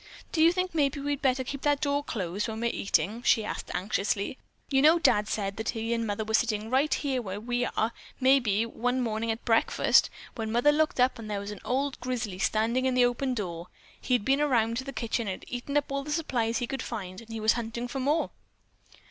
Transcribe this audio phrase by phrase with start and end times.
[0.31, 3.69] "Don't you think maybe we'd better keep that door closed when we're eating?" she asked
[3.75, 4.39] anxiously.
[4.71, 8.65] "You know Dad said he and mother were sitting right here where we are, maybe,
[8.65, 12.85] one morning at breakfast, when mother looked up and there was an old grizzly standing
[12.87, 13.67] in the open door.
[14.01, 16.65] He had been around to the kitchen and had eaten up all the supplies he
[16.65, 18.31] could find and he was hunting for more."